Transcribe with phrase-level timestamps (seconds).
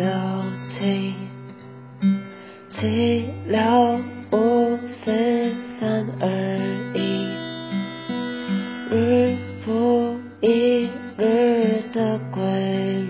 [0.00, 0.08] 六
[0.64, 1.14] 七
[2.70, 4.00] 七六
[4.32, 6.26] 五四三二
[6.94, 7.28] 一
[8.90, 12.42] 日复一日的规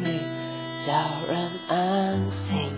[0.02, 0.18] 律
[0.84, 2.72] 叫人安心。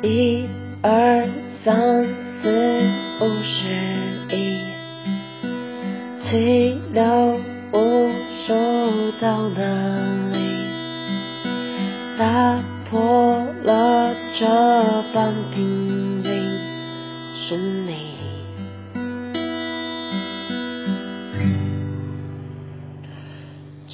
[0.00, 0.48] 一
[0.80, 1.26] 二
[1.64, 2.06] 三
[2.40, 2.48] 四
[3.20, 3.66] 五十
[4.30, 4.60] 一
[6.22, 8.10] 七六五
[8.46, 9.60] 数到哪
[10.32, 10.38] 里？
[12.18, 14.44] 打破了这
[15.12, 16.30] 般平静，
[17.34, 18.08] 是你。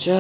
[0.05, 0.13] 就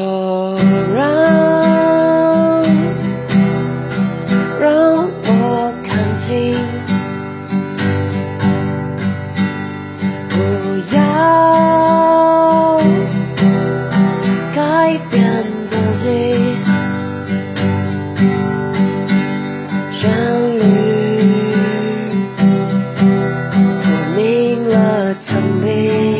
[25.14, 26.13] 明了